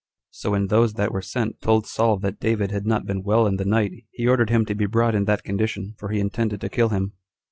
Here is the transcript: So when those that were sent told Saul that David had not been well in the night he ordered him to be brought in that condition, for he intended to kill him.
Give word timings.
So 0.31 0.49
when 0.49 0.65
those 0.65 0.93
that 0.93 1.11
were 1.11 1.21
sent 1.21 1.61
told 1.61 1.85
Saul 1.85 2.17
that 2.21 2.39
David 2.39 2.71
had 2.71 2.87
not 2.87 3.05
been 3.05 3.21
well 3.21 3.45
in 3.45 3.57
the 3.57 3.65
night 3.65 3.91
he 4.09 4.27
ordered 4.27 4.49
him 4.49 4.65
to 4.65 4.73
be 4.73 4.87
brought 4.87 5.13
in 5.13 5.25
that 5.25 5.43
condition, 5.43 5.93
for 5.99 6.09
he 6.09 6.19
intended 6.19 6.59
to 6.61 6.69
kill 6.69 6.89
him. 6.89 7.13